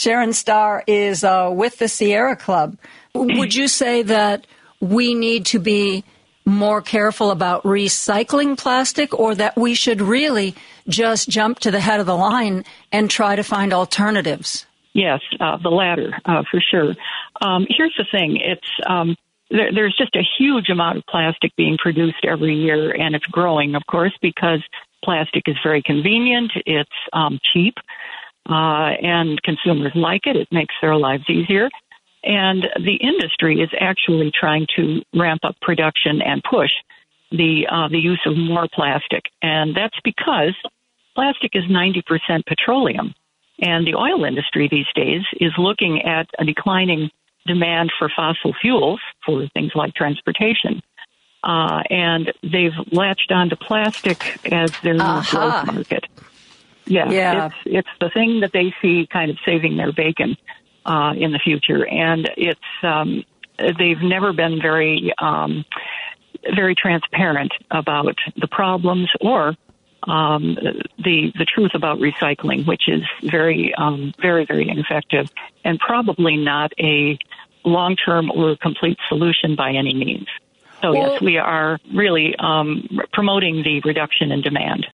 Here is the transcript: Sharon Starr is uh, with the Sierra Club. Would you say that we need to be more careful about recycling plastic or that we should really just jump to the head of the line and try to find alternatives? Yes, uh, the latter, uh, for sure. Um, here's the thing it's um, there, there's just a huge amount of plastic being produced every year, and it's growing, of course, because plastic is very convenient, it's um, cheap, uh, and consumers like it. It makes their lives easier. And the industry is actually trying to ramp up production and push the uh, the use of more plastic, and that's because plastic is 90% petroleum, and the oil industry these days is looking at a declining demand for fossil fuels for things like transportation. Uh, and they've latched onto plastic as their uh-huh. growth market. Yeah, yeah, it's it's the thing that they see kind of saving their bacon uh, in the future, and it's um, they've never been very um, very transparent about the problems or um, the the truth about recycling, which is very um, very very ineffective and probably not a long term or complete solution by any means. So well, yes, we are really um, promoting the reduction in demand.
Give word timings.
Sharon 0.00 0.32
Starr 0.32 0.82
is 0.86 1.24
uh, 1.24 1.50
with 1.52 1.76
the 1.76 1.86
Sierra 1.86 2.34
Club. 2.34 2.78
Would 3.14 3.54
you 3.54 3.68
say 3.68 4.00
that 4.04 4.46
we 4.80 5.12
need 5.12 5.44
to 5.46 5.58
be 5.58 6.04
more 6.46 6.80
careful 6.80 7.30
about 7.30 7.64
recycling 7.64 8.56
plastic 8.56 9.12
or 9.12 9.34
that 9.34 9.58
we 9.58 9.74
should 9.74 10.00
really 10.00 10.54
just 10.88 11.28
jump 11.28 11.58
to 11.58 11.70
the 11.70 11.80
head 11.80 12.00
of 12.00 12.06
the 12.06 12.16
line 12.16 12.64
and 12.90 13.10
try 13.10 13.36
to 13.36 13.42
find 13.42 13.74
alternatives? 13.74 14.64
Yes, 14.94 15.20
uh, 15.38 15.58
the 15.62 15.68
latter, 15.68 16.18
uh, 16.24 16.44
for 16.50 16.62
sure. 16.62 16.94
Um, 17.42 17.66
here's 17.68 17.94
the 17.98 18.06
thing 18.10 18.38
it's 18.40 18.70
um, 18.88 19.16
there, 19.50 19.70
there's 19.74 19.94
just 19.98 20.16
a 20.16 20.22
huge 20.38 20.70
amount 20.70 20.96
of 20.96 21.04
plastic 21.10 21.54
being 21.56 21.76
produced 21.76 22.24
every 22.26 22.54
year, 22.54 22.90
and 22.90 23.14
it's 23.14 23.26
growing, 23.26 23.74
of 23.74 23.82
course, 23.86 24.16
because 24.22 24.64
plastic 25.04 25.42
is 25.46 25.56
very 25.62 25.82
convenient, 25.82 26.52
it's 26.64 26.88
um, 27.12 27.38
cheap, 27.52 27.74
uh, 28.48 28.94
and 29.02 29.40
consumers 29.42 29.92
like 29.94 30.22
it. 30.26 30.36
It 30.36 30.48
makes 30.50 30.74
their 30.80 30.96
lives 30.96 31.24
easier. 31.28 31.68
And 32.22 32.66
the 32.76 32.96
industry 32.96 33.60
is 33.60 33.70
actually 33.80 34.30
trying 34.38 34.66
to 34.76 35.02
ramp 35.14 35.40
up 35.44 35.56
production 35.62 36.20
and 36.20 36.42
push 36.42 36.70
the 37.30 37.66
uh, 37.70 37.88
the 37.88 37.98
use 37.98 38.20
of 38.26 38.36
more 38.36 38.68
plastic, 38.72 39.24
and 39.40 39.74
that's 39.74 39.98
because 40.02 40.54
plastic 41.14 41.52
is 41.54 41.64
90% 41.64 42.02
petroleum, 42.46 43.14
and 43.60 43.86
the 43.86 43.94
oil 43.94 44.24
industry 44.24 44.68
these 44.70 44.86
days 44.94 45.22
is 45.40 45.52
looking 45.56 46.02
at 46.02 46.28
a 46.38 46.44
declining 46.44 47.10
demand 47.46 47.92
for 47.98 48.10
fossil 48.14 48.52
fuels 48.60 49.00
for 49.24 49.46
things 49.54 49.72
like 49.74 49.94
transportation. 49.94 50.82
Uh, 51.42 51.82
and 51.88 52.32
they've 52.42 52.74
latched 52.92 53.32
onto 53.32 53.56
plastic 53.56 54.38
as 54.52 54.70
their 54.82 55.00
uh-huh. 55.00 55.22
growth 55.30 55.66
market. 55.74 56.04
Yeah, 56.90 57.08
yeah, 57.08 57.46
it's 57.46 57.54
it's 57.66 57.88
the 58.00 58.10
thing 58.10 58.40
that 58.40 58.52
they 58.52 58.74
see 58.82 59.06
kind 59.06 59.30
of 59.30 59.38
saving 59.44 59.76
their 59.76 59.92
bacon 59.92 60.36
uh, 60.84 61.14
in 61.16 61.30
the 61.30 61.38
future, 61.38 61.86
and 61.86 62.28
it's 62.36 62.60
um, 62.82 63.24
they've 63.58 64.02
never 64.02 64.32
been 64.32 64.60
very 64.60 65.12
um, 65.18 65.64
very 66.54 66.74
transparent 66.74 67.52
about 67.70 68.16
the 68.36 68.48
problems 68.48 69.08
or 69.20 69.54
um, 70.02 70.56
the 70.98 71.32
the 71.38 71.46
truth 71.46 71.72
about 71.74 71.98
recycling, 71.98 72.66
which 72.66 72.88
is 72.88 73.02
very 73.22 73.72
um, 73.76 74.12
very 74.20 74.44
very 74.44 74.68
ineffective 74.68 75.30
and 75.64 75.78
probably 75.78 76.36
not 76.36 76.72
a 76.80 77.16
long 77.64 77.94
term 77.94 78.32
or 78.32 78.56
complete 78.56 78.98
solution 79.08 79.54
by 79.54 79.70
any 79.70 79.94
means. 79.94 80.26
So 80.82 80.92
well, 80.92 81.12
yes, 81.12 81.20
we 81.20 81.36
are 81.36 81.78
really 81.94 82.34
um, 82.38 83.00
promoting 83.12 83.62
the 83.62 83.80
reduction 83.84 84.32
in 84.32 84.40
demand. 84.40 84.86